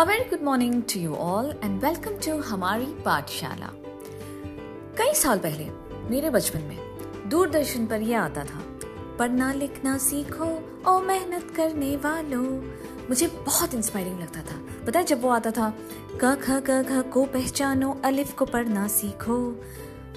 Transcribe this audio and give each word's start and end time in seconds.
A 0.00 0.04
very 0.04 0.24
good 0.24 0.40
morning 0.42 0.82
to 0.82 1.00
you 1.00 1.14
all 1.14 1.60
and 1.64 1.84
welcome 1.84 2.10
to 2.10 2.38
हमारी 2.38 2.86
पाठशाला। 2.86 3.70
कई 4.98 5.14
साल 5.14 5.38
पहले, 5.38 5.70
मेरे 6.10 6.30
बचपन 6.30 6.60
में, 6.60 6.78
दूरदर्शन 7.28 7.86
पर 7.86 8.00
यह 8.00 8.22
आता 8.22 8.44
था, 8.44 8.78
पढ़ना 9.18 9.52
लिखना 9.52 9.98
सीखो 9.98 10.82
और 10.86 11.02
मेहनत 11.02 11.52
करने 11.56 11.96
वालों। 11.96 12.44
मुझे 13.08 13.26
बहुत 13.26 13.74
इंस्पायरिंग 13.74 14.20
लगता 14.20 14.40
था। 14.40 14.84
पता 14.86 14.98
है 14.98 15.04
जब 15.04 15.22
वो 15.22 15.28
आता 15.28 15.50
था, 15.50 15.74
क, 16.24 16.40
ख, 16.42 16.50
ग, 16.50 16.82
घ 16.82 17.10
को 17.10 17.24
पहचानो, 17.24 18.00
अलिफ 18.04 18.32
को 18.32 18.44
पढ़ना 18.44 18.88
सीखो, 18.88 19.62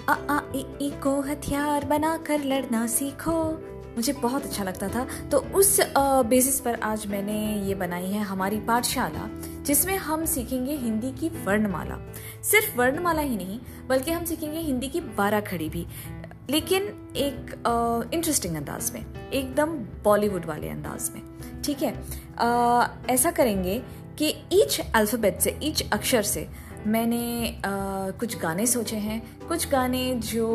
अ, 0.10 0.26
आ 0.30 0.40
ई 0.56 0.94
को 1.04 1.22
हथियार 1.22 1.86
बनाकर 1.86 2.44
लड़ना 2.44 2.88
सीखो। 2.88 3.70
मुझे 3.96 4.14
बहुत 4.14 4.44
अच्छा 4.44 4.64
लगता 4.64 4.88
था। 4.88 5.30
तो 5.30 5.38
उस 5.38 5.78
बेसिस 5.98 6.60
पर 6.60 6.80
आज 6.80 7.08
मैंने 7.08 7.64
ये 7.68 7.76
बनाई 7.76 8.06
है 8.06 8.24
हमारी 8.24 8.60
पाठशाला। 8.60 9.43
जिसमें 9.64 9.98
हम 9.98 10.26
सीखेंगे 10.26 10.74
हिंदी 10.74 11.12
की 11.12 11.30
वर्णमाला। 11.46 11.98
सिर्फ़ 12.44 12.78
वर्णमाला 12.78 13.22
ही 13.22 13.36
नहीं 13.36 13.60
बल्कि 13.88 14.12
हम 14.12 14.26
सीखेंगे 14.26 14.60
हिंदी 14.60 14.90
की 14.90 15.02
बारह 15.02 15.42
खड़ी 15.42 15.70
भी। 15.70 15.86
लेकिन 16.50 16.84
एक 17.16 17.64
इंटरेस्टिंग 18.14 18.56
अंदाज 18.56 18.92
में 18.92 19.30
एकदम 19.30 19.68
बॉलीवुड 20.04 20.46
वाले 20.46 20.70
अंदाज 20.70 21.10
में 21.16 21.22
ठीक 21.62 21.82
है? 21.82 21.96
आ, 22.38 22.88
ऐसा 23.10 23.32
करेंगे 23.32 23.82
कि 24.18 24.36
ईच 24.52 24.82
अल्फ़ाबेट 24.96 25.40
से 25.40 25.60
ईच 25.64 25.90
अक्षर 25.94 26.22
से 26.22 26.48
मैंने 26.88 27.56
आ, 27.56 27.62
कुछ 28.12 28.38
गाने 28.40 28.66
सोचे 28.66 28.96
हैं 28.96 29.43
कुछ 29.48 29.68
गाने 29.70 30.04
जो 30.26 30.48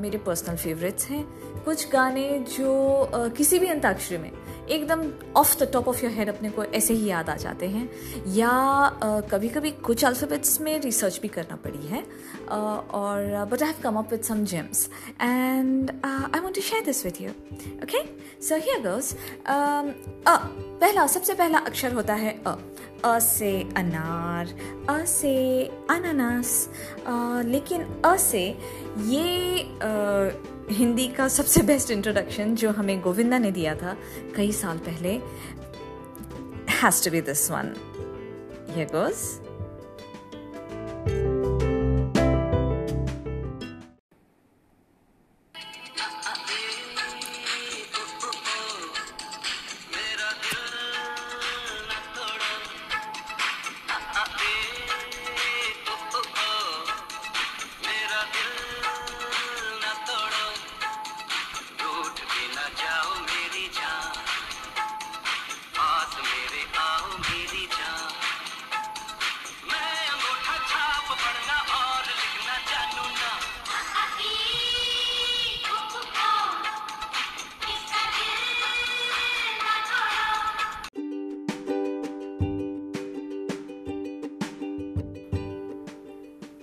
मेरे 0.00 0.18
पर्सनल 0.18 0.56
फेवरेट्स 0.56 1.06
हैं, 1.06 1.24
कुछ 1.64 1.88
गाने 1.92 2.28
जो 2.58 3.10
किसी 3.36 3.58
भी 3.58 3.66
अंताक्षरी 3.66 4.18
में 4.18 4.30
एकदम 4.68 5.02
off 5.36 5.56
the 5.58 5.68
top 5.72 5.88
of 5.88 6.04
your 6.04 6.12
head 6.14 6.28
अपने 6.28 6.50
को 6.50 6.64
ऐसे 6.64 6.94
ही 6.94 7.08
याद 7.10 7.30
आ 7.30 7.34
जाते 7.36 7.66
हैं। 7.66 7.88
या 8.34 8.50
कभी 9.30 9.48
कभी 9.48 9.70
कुछ 9.86 10.04
अल्फ़ाबेट्स 10.04 10.60
में 10.60 10.78
रिसर्च 10.80 11.18
भी 11.22 11.28
करना 11.28 11.56
पड़ी 11.56 11.86
है 11.86 12.02
और 12.48 13.44
but 13.50 13.62
I 13.62 13.68
have 13.68 13.82
come 13.82 13.96
up 13.96 14.12
with 14.12 14.22
some 14.22 14.44
gems 14.44 14.88
and 15.20 15.90
I 16.04 16.40
want 16.40 16.54
to 16.54 16.60
share 16.60 16.84
this 16.84 17.04
with 17.04 17.20
you 17.20 17.30
okay 17.82 18.04
so 18.46 18.56
here 18.56 18.80
goes 18.88 19.12
uh, 19.46 20.36
पहला, 20.80 21.06
सबसे 21.06 21.34
पहला 21.34 21.58
अक्षर 21.58 21.92
होता 21.92 22.14
है 22.14 22.40
अ। 22.46 22.56
अ 23.04 23.18
से 23.18 23.50
अनार, 23.76 24.46
अ 24.90 25.04
से 25.06 25.32
अनानास 25.90 26.68
लेकिन 27.46 27.82
अ 28.04 28.16
से 28.18 28.42
ये 29.06 29.62
आ, 29.82 30.30
हिंदी 30.70 31.06
का 31.08 31.28
सबसे 31.28 31.62
बेस्ट 31.62 31.90
इंट्रोडक्शन 31.90 32.54
जो 32.54 32.70
हमें 32.70 33.00
गोविंदा 33.00 33.38
ने 33.38 33.50
दिया 33.50 33.74
था 33.74 33.96
कई 34.36 34.52
साल 34.52 34.78
पहले 34.88 35.20
has 36.82 37.04
to 37.04 37.10
be 37.10 37.20
this 37.20 37.50
one 37.50 37.74
ये 38.76 38.84
गोज़ 38.84 39.47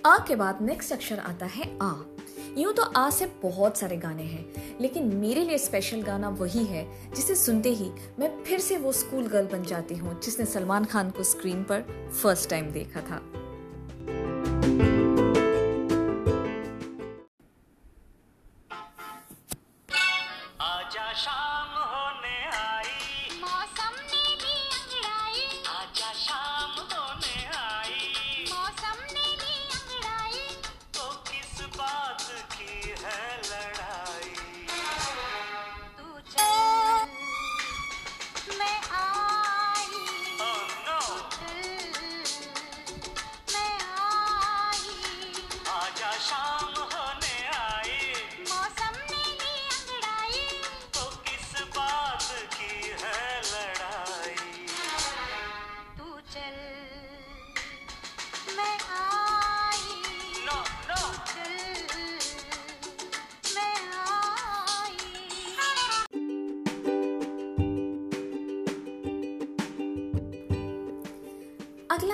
आ 0.06 0.18
के 0.18 0.34
बाद 0.36 0.58
नेक्स्ट 0.62 0.92
अक्षर 0.92 1.18
आता 1.18 1.46
है 1.46 1.64
आ। 1.82 1.92
यूँ 2.58 2.72
तो 2.72 2.82
आ 2.82 3.08
से 3.10 3.26
बहुत 3.42 3.78
सारे 3.78 3.96
गाने 3.96 4.22
हैं, 4.22 4.78
लेकिन 4.80 5.06
मेरे 5.14 5.44
लिए 5.44 5.58
स्पेशल 5.58 6.02
गाना 6.02 6.28
वही 6.28 6.64
है, 6.64 6.86
जिसे 7.14 7.34
सुनते 7.34 7.70
ही 7.70 7.90
मैं 8.18 8.30
फिर 8.44 8.58
से 8.58 8.76
वो 8.76 8.92
स्कूल 8.92 9.26
गर्ल 9.26 9.46
बन 9.46 9.62
जाती 9.62 9.94
हूँ, 9.94 10.20
जिसने 10.20 10.46
सलमान 10.46 10.84
खान 10.84 11.10
को 11.10 11.22
स्क्रीन 11.22 11.62
पर 11.62 11.84
फ़र्स्ट 12.22 12.50
टाइम 12.50 12.70
देखा 12.70 13.00
था। 13.00 13.20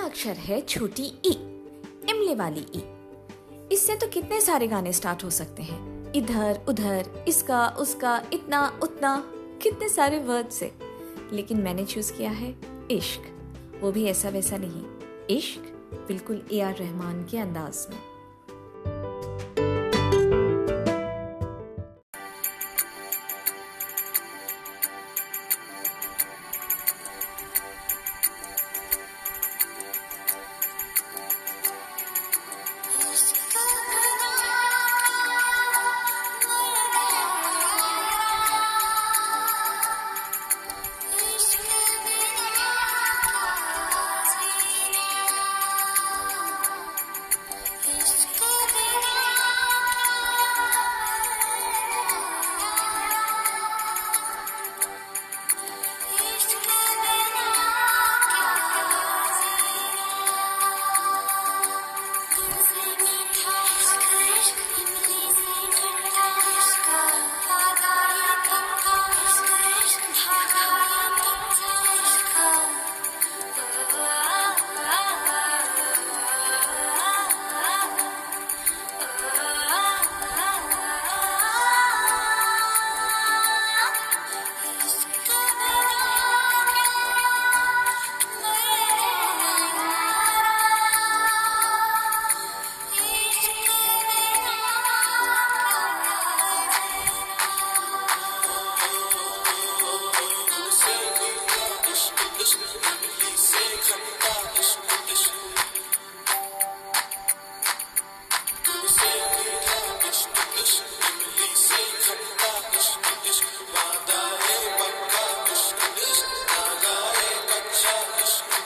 अगला 0.02 0.10
अक्षर 0.10 0.30
है 0.30 0.60
छोटी 0.60 1.02
ई, 1.02 1.32
इमले 2.10 2.34
वाली 2.34 2.60
ई। 2.60 2.82
इससे 3.72 3.96
तो 3.96 4.06
कितने 4.06 4.40
सारे 4.40 4.68
गाने 4.68 4.92
स्टार्ट 4.92 5.24
हो 5.24 5.30
सकते 5.30 5.62
हैं? 5.62 6.12
इधर, 6.12 6.60
उधर, 6.68 7.24
इसका, 7.28 7.68
उसका, 7.68 8.24
इतना, 8.32 8.80
उतना, 8.82 9.24
कितने 9.62 9.88
सारे 9.88 10.18
वर्ड 10.18 10.48
से। 10.48 10.72
लेकिन 11.32 11.58
मैंने 11.58 11.84
चूज़ 11.84 12.12
किया 12.12 12.30
है 12.30 12.56
इश्क। 12.90 13.20
वो 13.80 13.92
भी 13.92 14.04
ऐसा 14.04 14.28
वैसा 14.28 14.56
नहीं। 14.56 14.84
इश्क 15.36 15.60
बिल्कुल 16.08 16.42
ए 16.52 16.60
आर 16.60 16.76
रहमान 16.76 17.24
के 17.24 17.38
अंदाज 17.38 17.86
में। 17.90 18.11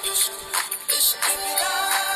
It's, 0.08 0.30
it's, 0.88 1.16
it's, 1.16 2.15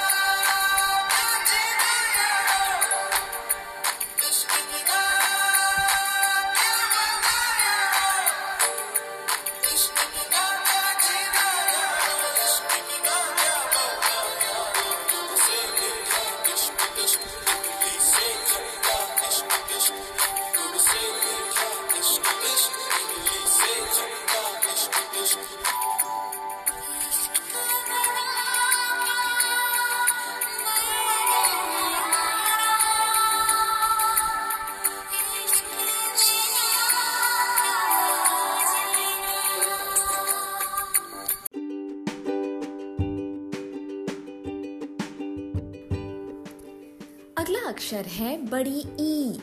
अक्षर 47.40 48.06
है 48.06 48.46
बड़ी 48.46 48.84
ई 49.00 49.38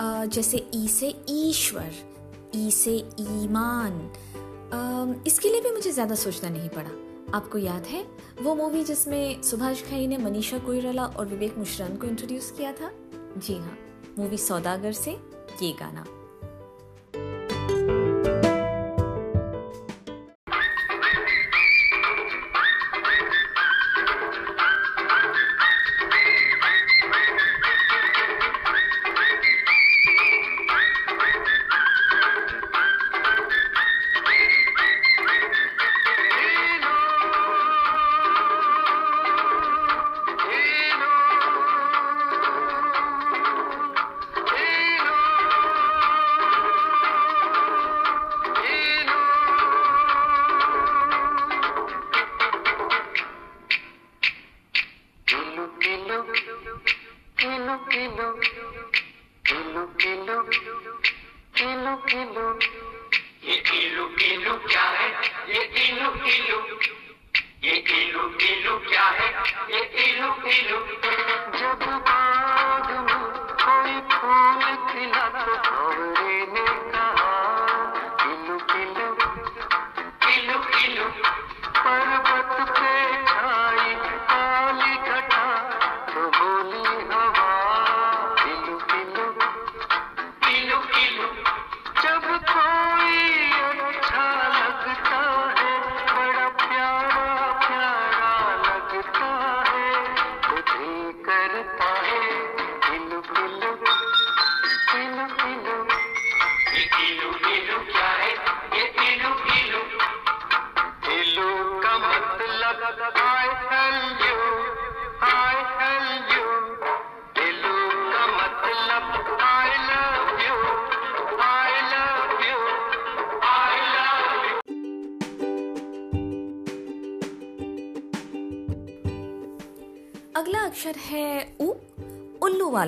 जैसे 0.00 0.70
ई 0.74 0.88
से 0.88 1.14
ईश्वर, 1.30 1.92
ई 2.56 2.70
से 2.70 2.96
ईमान। 3.20 4.12
इसके 5.26 5.48
लिए 5.48 5.60
भी 5.60 5.70
मुझे 5.70 5.90
ज़्यादा 5.90 6.14
सोचना 6.14 6.50
नहीं 6.50 6.68
पड़ा। 6.68 6.90
आपको 7.36 7.58
याद 7.58 7.86
है, 7.86 8.06
वो 8.42 8.54
मूवी 8.54 8.84
जिसमें 8.84 9.42
सुभाष 9.42 9.82
खाई 9.82 10.06
ने 10.06 10.18
मनीषा 10.18 10.58
कोइराला 10.58 11.04
और 11.04 11.26
विवेक 11.26 11.58
मुशरन 11.58 11.96
को 11.96 12.06
इंट्रोड्यूस 12.06 12.50
किया 12.50 12.72
था? 12.72 12.90
जी 13.38 13.54
हाँ 13.54 13.78
मूवी 14.18 14.38
सौदागर 14.38 14.92
से 14.92 15.18
ये 15.62 15.76
गाना। 15.80 16.04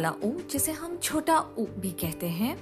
वाला 0.04 0.16
उ 0.22 0.40
जिसे 0.50 0.72
हम 0.72 0.96
छोटा 0.98 1.38
उ 1.58 1.64
भी 1.80 1.90
कहते 2.00 2.28
हैं। 2.30 2.56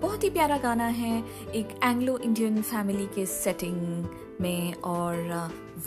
बहुत 0.00 0.24
ही 0.24 0.30
प्यारा 0.30 0.56
गाना 0.58 0.86
है, 0.96 1.18
एक 1.52 1.68
एंग्लो 1.84 2.16
इंडियन 2.18 2.62
फैमिली 2.62 3.06
के 3.14 3.26
सेटिंग 3.26 4.06
में 4.40 4.74
और 4.84 5.16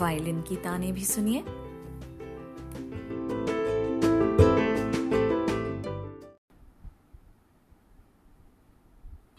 वायलिन 0.00 0.40
की 0.42 0.56
ताने 0.56 0.92
भी 0.92 1.04
सुनिए। 1.04 1.40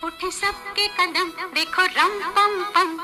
उठे 0.04 0.32
सबके 0.32 0.88
कदम, 0.98 1.32
देखो 1.56 1.86
रम 1.98 2.20
पम 2.36 2.64
पम। 2.76 2.98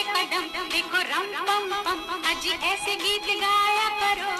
सबके 0.00 0.24
कदम 0.24 0.44
देखो, 0.72 0.98
रम 1.10 1.26
पम 1.46 1.72
पम 1.84 2.22
अज 2.30 2.46
ऐसे 2.64 2.94
गीत 2.96 3.26
गाया 3.40 3.88
करो। 4.00 4.32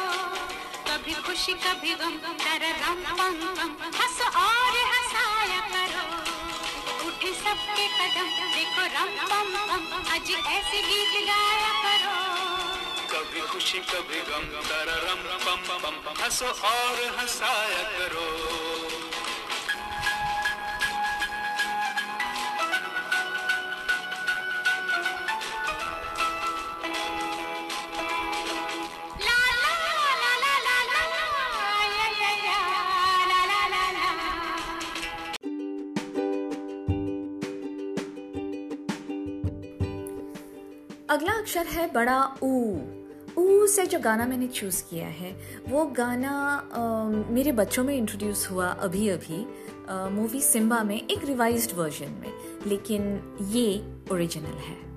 कभी 0.89 1.15
खुशी, 1.27 1.53
कभी 1.65 1.93
गम 2.01 2.17
तर 2.41 2.63
रम 2.81 3.03
पम 3.19 3.37
पम 3.59 3.75
हंस 3.99 4.21
और 4.23 4.79
हंसाया 4.93 5.61
करो। 5.73 6.05
उठे 7.09 7.33
सबके 7.35 7.87
कदम 7.99 8.29
देखो, 8.55 8.85
रम 8.97 9.13
पम 9.29 9.53
पम 9.67 10.09
अज 10.15 10.31
ऐसे 10.31 10.83
गीत 10.89 11.15
गाया 11.29 11.73
करो। 11.85 12.17
कभी 13.13 13.41
खुशी, 13.53 13.79
कभी 13.93 14.21
गम 14.31 14.49
तर 14.71 14.89
रम 15.05 15.23
पम 15.45 15.69
पम। 15.85 16.23
हंसो 16.23 16.47
और 16.47 17.07
हंसाया 17.19 17.83
करो। 17.99 18.60
अगला 41.21 41.33
अक्षर 41.33 41.67
है 41.67 41.93
बड़ा 41.93 42.37
ऊ। 42.43 42.79
ऊ 43.39 43.67
से 43.67 43.87
जो 43.87 43.99
गाना 43.99 44.27
मैंने 44.27 44.47
चूज़ 44.47 44.83
किया 44.91 45.07
है 45.07 45.31
वो 45.69 45.85
गाना 45.85 46.31
आ, 46.31 47.05
मेरे 47.33 47.53
बच्चों 47.53 47.85
में 47.85 47.95
इंट्रोड्यूस 47.97 48.51
हुआ 48.51 48.67
अभी 48.67 49.09
अभी 49.09 49.47
मूवी 49.91 50.41
सिम्बा 50.41 50.83
में 50.83 50.97
एक 50.97 51.25
रिवाइज्ड 51.25 51.77
वर्जन 51.77 52.11
में 52.11 52.33
लेकिन 52.67 53.03
ये 53.51 53.99
ओरिजिनल 54.13 54.57
है। 54.67 54.90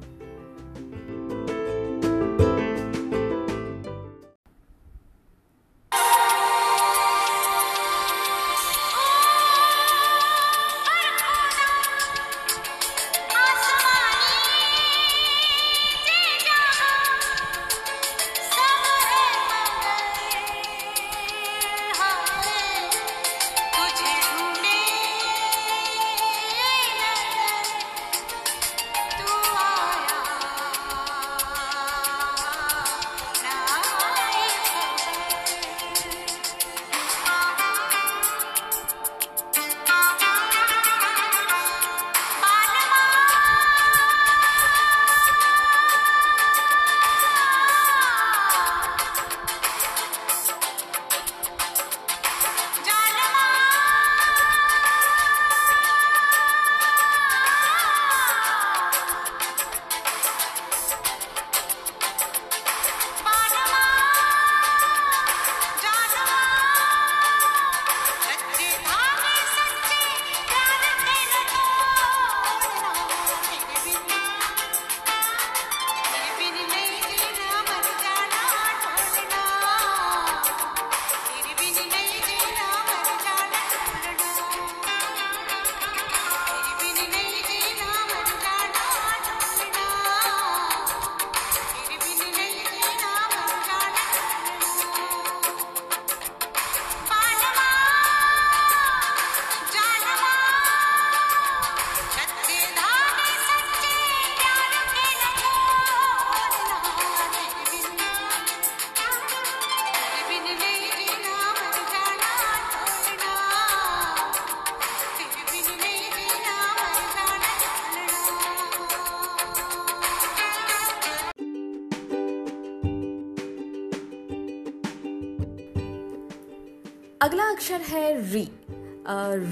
अगला 127.24 127.44
अक्षर 127.50 127.82
है 127.82 128.32
री। 128.32 128.42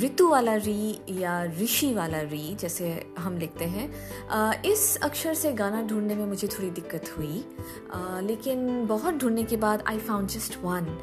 ऋतु 0.01 0.27
वाला 0.29 0.55
री 0.55 1.21
या 1.21 1.43
ऋषि 1.59 1.93
वाला 1.93 2.19
री, 2.21 2.55
जैसे 2.55 2.89
हम 3.19 3.37
लिखते 3.37 3.65
हैं। 3.65 4.61
इस 4.63 4.95
अक्षर 5.03 5.33
से 5.33 5.51
गाना 5.53 5.81
ढूँढने 5.87 6.15
में 6.15 6.25
मुझे 6.25 6.47
थोड़ी 6.47 6.69
दिक्कत 6.69 7.13
हुई। 7.17 7.43
लेकिन 8.27 8.85
बहुत 8.87 9.15
ढूँढने 9.15 9.43
के 9.43 9.57
बाद 9.57 9.83
आई 9.87 9.99
फाउंड 9.99 10.27
जस्ट 10.29 10.57
वन 10.63 10.97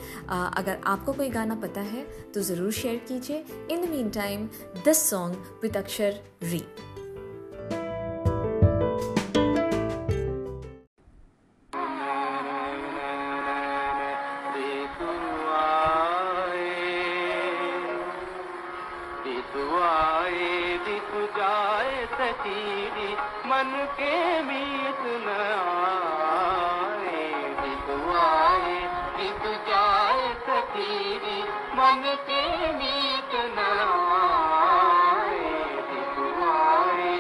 अगर 0.56 0.78
आपको 0.86 1.12
कोई 1.12 1.28
गाना 1.28 1.54
पता 1.62 1.80
है 1.80 2.04
तो 2.34 2.40
ज़रूर 2.40 2.72
शेयर 2.72 2.96
कीजिए। 3.08 3.44
In 3.70 3.86
the 3.86 3.90
meantime 4.10 4.46
this 4.84 5.08
song 5.10 5.60
with 5.62 5.76
अक्षर 5.76 6.20
री। 6.42 6.62
सतीरी 22.28 23.12
मन 23.48 23.70
दितु 29.16 29.52
जाए 29.68 30.26
सतीरी 30.48 31.38
मन 31.78 32.02
के 32.26 32.42
मीत 32.72 33.32
न 33.54 33.64
आए 34.18 35.54
दितुआए 35.90 37.16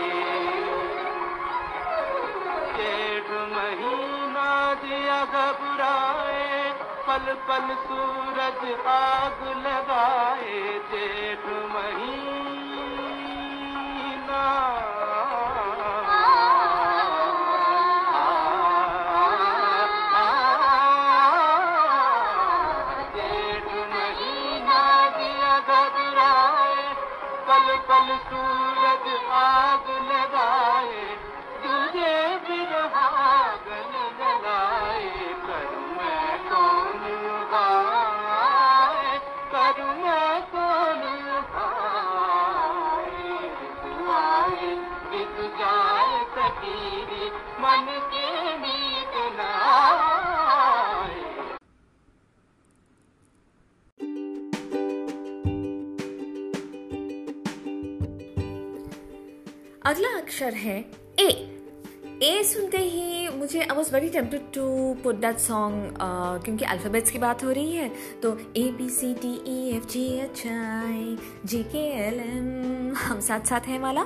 जेठ 2.76 3.30
महीना 3.54 4.50
घबराए 5.24 6.72
पल 7.08 7.32
पल 7.48 7.74
सूरज 7.86 8.60
आग 8.96 9.40
लगाए 9.66 10.60
जेठ 10.92 11.48
महीना 11.76 12.37
अक्षर 60.38 60.54
है. 60.54 60.78
ए 61.18 61.28
ए 62.22 62.42
सुनते 62.44 62.78
ही 62.78 63.28
मुझे 63.28 63.60
I 63.60 63.76
was 63.76 63.92
very 63.94 64.08
tempted 64.08 64.42
to 64.54 64.62
put 65.02 65.14
that 65.14 65.38
song 65.38 65.96
क्योंकि 66.44 66.64
अल्फ़ाबेट्स 66.64 67.10
की 67.10 67.18
बात 67.18 67.42
हो 67.44 67.50
रही 67.50 67.72
है 67.72 67.88
तो 68.22 68.30
A 68.56 68.62
B 68.78 68.88
C 68.90 69.12
D 69.14 69.32
E 69.46 69.76
F 69.76 69.86
G 69.86 70.04
H 70.18 70.46
I 70.46 71.16
J 71.44 71.62
K 71.62 71.82
L 72.04 72.20
M 72.20 72.94
हम 72.96 73.20
साथ 73.20 73.46
साथ 73.46 73.66
हैं 73.66 73.78
वाला. 73.80 74.04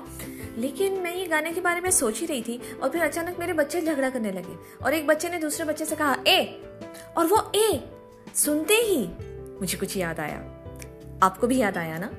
लेकिन 0.58 0.98
मैं 1.00 1.14
ये 1.16 1.26
गाने 1.26 1.52
के 1.52 1.60
बारे 1.60 1.80
में 1.80 1.90
सोच 1.90 2.20
ही 2.20 2.26
रही 2.26 2.42
थी 2.42 2.60
और 2.82 2.88
फिर 2.88 3.02
अचानक 3.02 3.38
मेरे 3.40 3.52
बच्चे 3.52 3.80
झगड़ा 3.82 4.10
करने 4.10 4.32
लगे 4.32 4.56
और 4.84 4.94
एक 4.94 5.06
बच्चे 5.06 5.28
ने 5.28 5.38
दूसरे 5.38 5.64
बच्चे 5.66 5.84
से 5.84 5.96
कहा, 5.96 6.16
ए! 6.26 6.40
और 7.16 7.26
वो 7.26 7.50
ए 7.56 7.68
सुनते 8.34 8.74
ही 8.82 9.04
मुझे 9.60 9.78
कुछ 9.78 9.96
याद 9.96 10.20
आया. 10.20 10.40
आपको 11.22 11.46
भी 11.46 11.58
याद 11.58 11.78
आया 11.78 11.98
ना? 11.98 12.10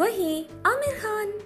वही 0.00 0.34
आमिर 0.66 0.98
खान. 0.98 1.38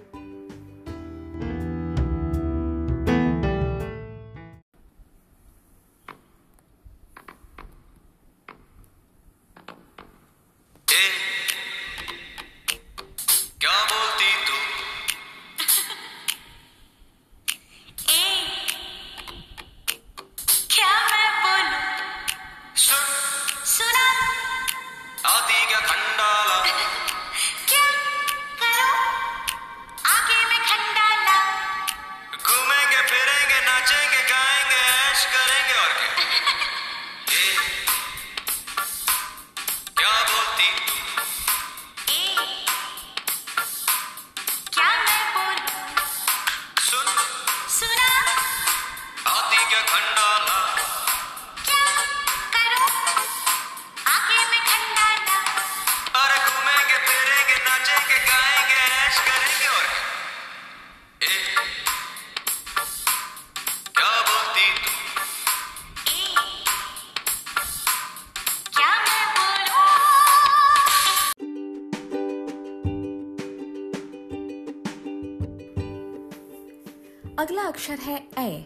अक्षर 77.85 78.03
है 78.03 78.15
ए 78.39 78.65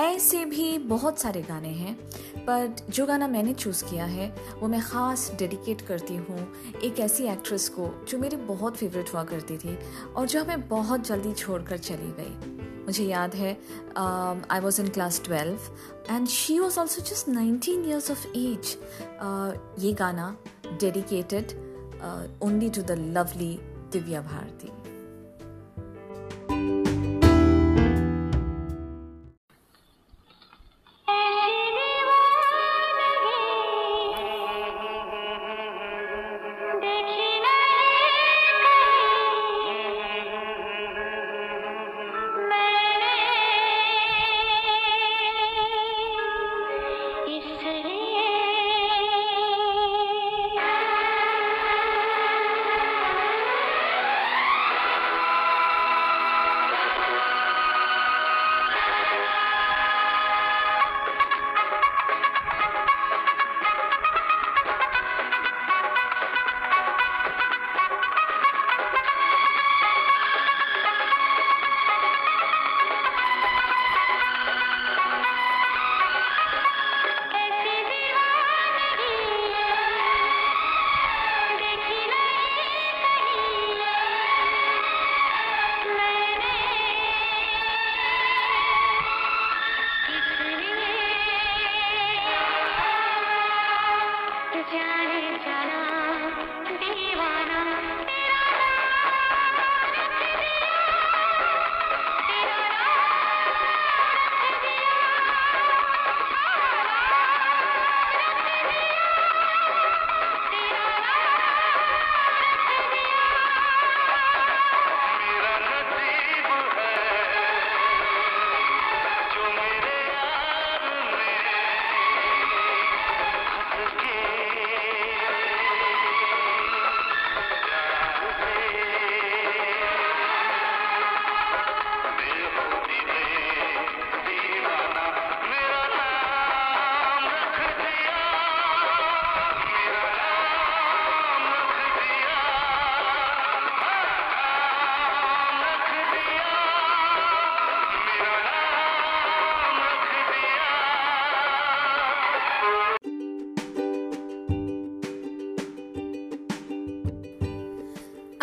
ए 0.00 0.18
से 0.18 0.44
भी 0.44 0.78
बहुत 0.88 1.18
सारे 1.18 1.40
गाने 1.42 1.68
हैं, 1.70 1.94
पर 2.44 2.74
जो 2.90 3.04
गाना 3.06 3.26
मैंने 3.28 3.52
चूज़ 3.54 3.84
किया 3.84 4.04
है, 4.04 4.28
वो 4.60 4.68
मैं 4.68 4.80
ख़ास 4.82 5.30
डेडिकेट 5.38 5.80
करती 5.80 6.16
हूँ 6.16 6.38
एक 6.84 6.98
ऐसी 7.00 7.24
एक्ट्रेस 7.32 7.68
को 7.68 7.90
जो 8.08 8.18
मेरी 8.18 8.36
बहुत 8.48 8.76
फेवरेट 8.76 9.12
हुआ 9.14 9.22
करती 9.24 9.58
थी 9.58 9.76
और 10.16 10.26
जो 10.26 10.42
हमें 10.42 10.68
बहुत 10.68 11.06
जल्दी 11.06 11.32
छोड़कर 11.34 11.78
चली 11.78 12.10
गई। 12.18 12.56
मुझे 12.86 13.04
याद 13.04 13.34
है 13.34 13.52
I 13.96 14.60
was 14.60 14.80
in 14.82 14.88
class 14.88 15.22
twelve 15.24 15.70
and 16.10 16.28
she 16.28 16.58
was 16.58 16.80
also 16.80 17.02
just 17.10 17.28
nineteen 17.28 17.84
years 17.88 18.10
of 18.10 18.26
age 18.36 18.76
ये 19.84 19.92
गाना 20.02 20.36
dedicated 20.66 21.58
only 22.42 22.70
to 22.70 22.82
the 22.82 22.98
lovely 23.16 23.58
Divya 23.92 24.20
Bharti 24.22 24.72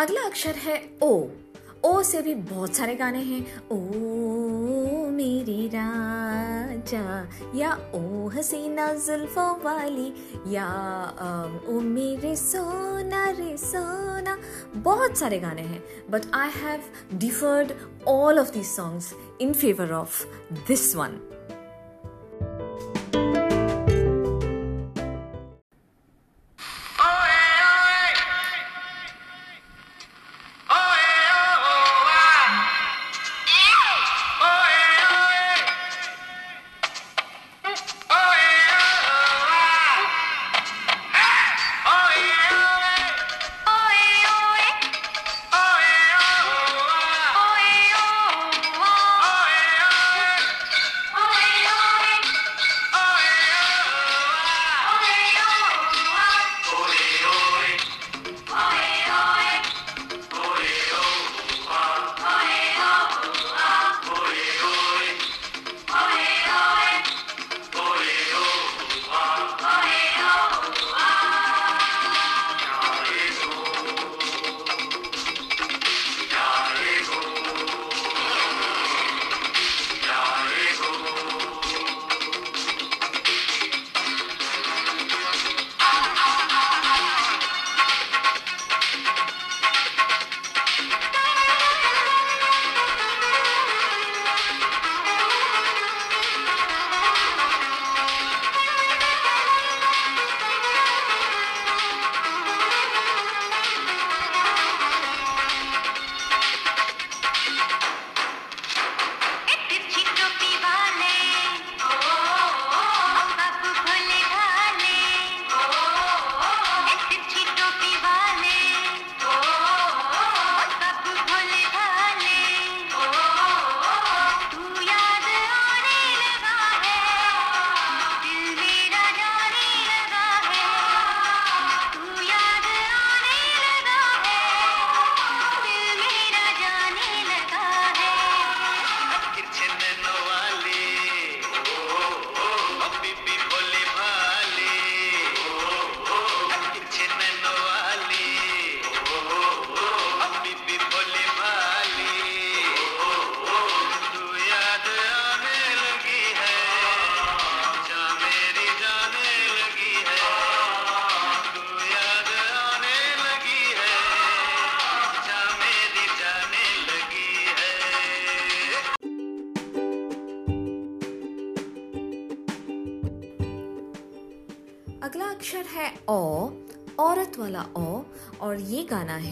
अगला 0.00 0.20
अक्षर 0.20 0.54
है 0.54 0.98
ओ। 1.02 1.24
ओ 1.84 2.02
से 2.02 2.22
भी 2.22 2.34
बहुत 2.34 2.74
सारे 2.74 2.94
गाने 2.94 3.18
हैं। 3.18 3.68
ओ 3.68 3.78
मेरी 5.10 5.68
राजा, 5.68 7.28
या 7.54 7.92
ओ 7.94 8.28
हसीना 8.28 8.92
जुल्फों 8.92 9.60
वाली, 9.62 10.12
या 10.54 10.66
ओ 11.68 11.80
मेरे 11.80 12.36
सोना 12.36 13.30
रे 13.30 13.56
सोना। 13.56 14.38
बहुत 14.74 15.16
सारे 15.16 15.38
गाने 15.38 15.62
हैं। 15.62 15.84
But 16.10 16.22
I 16.34 16.50
have 16.50 16.82
differed 17.14 17.72
all 18.08 18.38
of 18.38 18.50
these 18.50 18.66
songs 18.66 19.14
in 19.40 19.52
favour 19.52 19.92
of 19.92 20.26
this 20.52 20.96
one 20.96 21.20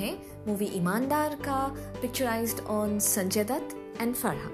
है 0.04 0.16
मूवी 0.46 0.66
ईमानदार 0.74 1.34
का 1.44 1.62
picturised 2.02 2.60
on 2.70 2.98
Sanjay 2.98 3.44
Dutt 3.44 3.76
and 4.00 4.14
Farha 4.14 4.53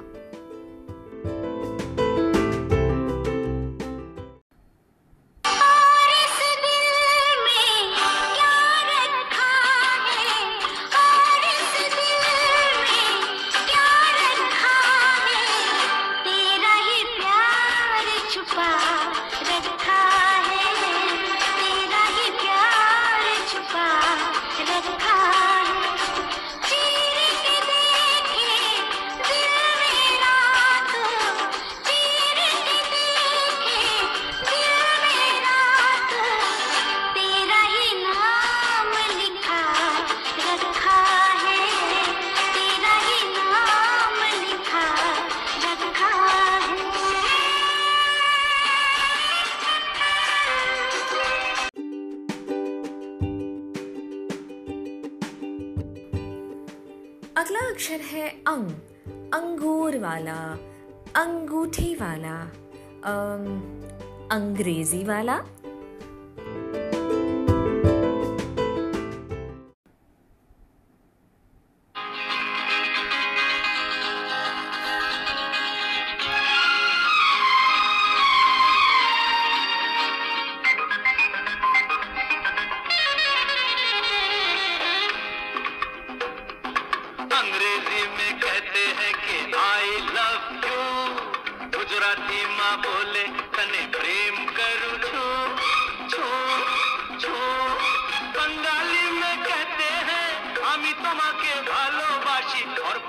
अगला 57.41 57.59
अक्षर 57.69 58.01
है 58.01 58.29
अंग 58.47 58.71
अंगूर 59.35 59.97
वाला 59.99 60.57
अंगूठी 61.17 61.95
वाला 61.95 62.35
अंग्रेज़ी 64.31 65.05
वाला 65.05 65.39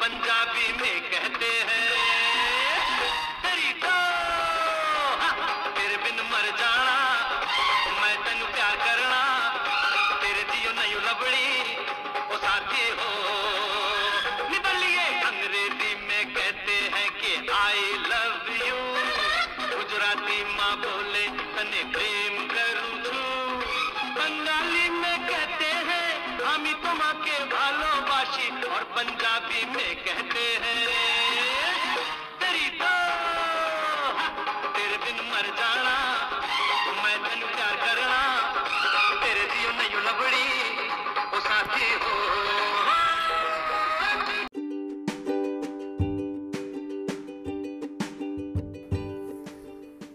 पंजाबी 0.02 0.68
में 0.82 1.02
कह 1.12 1.21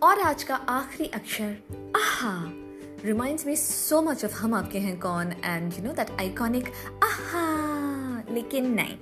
और 0.07 0.21
आज 0.21 0.43
का 0.43 0.55
आखिरी 0.55 1.09
अक्षर 1.09 1.57
आहा। 1.97 2.45
Reminds 3.05 3.47
me 3.47 3.57
so 3.57 4.03
much 4.03 4.25
of 4.25 4.33
Hum 4.33 4.55
Aapke 4.55 4.79
Hain 4.79 5.01
Koun 5.01 5.33
and 5.45 5.73
you 5.73 5.85
know 5.85 5.93
that 5.93 6.11
iconic 6.11 6.67
आहा। 7.05 8.23
लेकिन 8.31 8.75
नहीं। 8.75 8.99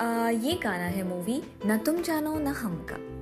आ, 0.00 0.28
ये 0.28 0.60
गाना 0.62 0.84
है 0.84 1.02
मूवी 1.02 1.42
ना 1.66 1.76
तुम 1.76 2.02
जानो 2.02 2.38
ना 2.38 2.50
हम 2.50 2.86
का 2.92 3.15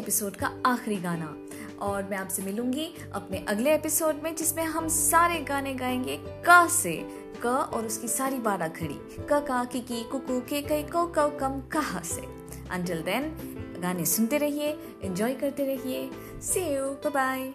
एपिसोड 0.00 0.36
का 0.36 0.52
आखिरी 0.66 0.96
गाना। 0.96 1.36
और 1.80 2.02
मैं 2.04 2.16
आपसे 2.16 2.42
मिलूँगी 2.42 2.94
अपने 3.12 3.44
अगले 3.48 3.74
एपिसोड 3.74 4.20
में, 4.24 4.36
जिसमें 4.36 4.64
हम 4.64 4.88
सारे 4.88 5.38
गाने 5.38 5.74
गाएँगे 5.74 6.18
क 6.48 6.68
से। 6.70 7.08
क 7.42 7.46
और 7.46 7.86
उसकी 7.86 8.08
सारी 8.08 8.36
बारह 8.36 8.68
खड़ी 8.68 8.98
क 9.20 9.44
का, 9.48 9.64
की 9.64 9.80
की 9.80 10.04
कुकू 10.04 10.40
के 10.40 10.62
कई 10.62 10.82
को, 10.82 11.06
कौ 11.06 11.28
कम, 11.28 11.60
कहा 11.60 12.00
से। 12.00 12.20
अंटिल 12.70 13.02
देन 13.02 13.24
गाने 13.82 14.06
सुनते 14.06 14.38
रहिए 14.38 14.68
एंजॉय 15.04 15.34
करते 15.34 15.64
रहिए। 15.64 16.10
सी 16.42 16.60
यू 16.60 17.10
बाय 17.10 17.52